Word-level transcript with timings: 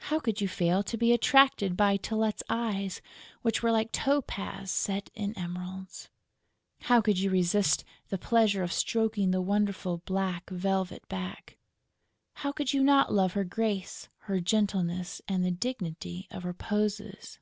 How 0.00 0.18
could 0.18 0.40
you 0.40 0.48
fail 0.48 0.82
to 0.82 0.96
be 0.98 1.12
attracted 1.12 1.76
by 1.76 1.96
Tylette's 1.96 2.42
eyes, 2.50 3.00
which 3.42 3.62
were 3.62 3.70
like 3.70 3.92
topaz 3.92 4.72
set 4.72 5.08
in 5.14 5.38
emeralds? 5.38 6.08
How 6.80 7.00
could 7.00 7.16
you 7.20 7.30
resist 7.30 7.84
the 8.08 8.18
pleasure 8.18 8.64
of 8.64 8.72
stroking 8.72 9.30
the 9.30 9.40
wonderful 9.40 9.98
black 9.98 10.50
velvet 10.50 11.06
back? 11.08 11.58
How 12.34 12.50
could 12.50 12.72
you 12.72 12.82
not 12.82 13.12
love 13.14 13.34
her 13.34 13.44
grace, 13.44 14.08
her 14.26 14.40
gentleness 14.40 15.22
and 15.28 15.44
the 15.44 15.52
dignity 15.52 16.26
of 16.32 16.42
her 16.42 16.54
poses? 16.54 17.38